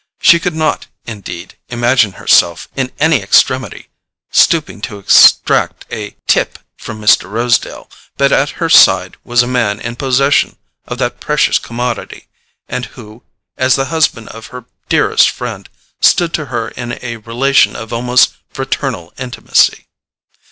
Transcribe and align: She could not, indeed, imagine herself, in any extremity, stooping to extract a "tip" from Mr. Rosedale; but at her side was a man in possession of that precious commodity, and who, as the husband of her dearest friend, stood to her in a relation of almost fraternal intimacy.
She 0.19 0.39
could 0.39 0.55
not, 0.55 0.87
indeed, 1.05 1.57
imagine 1.69 2.13
herself, 2.13 2.67
in 2.75 2.91
any 2.99 3.21
extremity, 3.21 3.89
stooping 4.31 4.81
to 4.81 4.97
extract 4.97 5.85
a 5.91 6.15
"tip" 6.27 6.57
from 6.75 6.99
Mr. 6.99 7.29
Rosedale; 7.29 7.87
but 8.17 8.31
at 8.31 8.49
her 8.57 8.67
side 8.67 9.15
was 9.23 9.43
a 9.43 9.47
man 9.47 9.79
in 9.79 9.95
possession 9.95 10.57
of 10.87 10.97
that 10.97 11.19
precious 11.19 11.59
commodity, 11.59 12.27
and 12.67 12.85
who, 12.97 13.21
as 13.57 13.75
the 13.75 13.93
husband 13.93 14.29
of 14.29 14.47
her 14.47 14.65
dearest 14.89 15.29
friend, 15.29 15.69
stood 16.01 16.33
to 16.33 16.45
her 16.45 16.69
in 16.69 16.97
a 17.03 17.17
relation 17.17 17.75
of 17.75 17.93
almost 17.93 18.33
fraternal 18.51 19.13
intimacy. 19.19 19.85